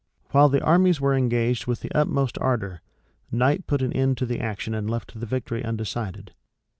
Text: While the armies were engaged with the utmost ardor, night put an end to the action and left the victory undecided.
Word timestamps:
While 0.31 0.49
the 0.49 0.63
armies 0.63 0.99
were 0.99 1.13
engaged 1.13 1.67
with 1.67 1.81
the 1.81 1.91
utmost 1.93 2.39
ardor, 2.41 2.81
night 3.31 3.67
put 3.67 3.83
an 3.83 3.93
end 3.93 4.17
to 4.17 4.25
the 4.25 4.39
action 4.39 4.73
and 4.73 4.89
left 4.89 5.13
the 5.19 5.27
victory 5.27 5.63
undecided. 5.63 6.33